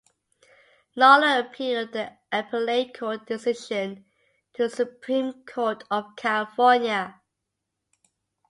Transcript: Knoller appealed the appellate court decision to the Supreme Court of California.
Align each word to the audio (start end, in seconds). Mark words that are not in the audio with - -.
Knoller 0.97 1.39
appealed 1.41 1.91
the 1.91 2.11
appellate 2.31 2.97
court 2.97 3.27
decision 3.27 4.03
to 4.55 4.63
the 4.63 4.69
Supreme 4.75 5.43
Court 5.45 5.83
of 5.91 6.15
California. 6.15 7.21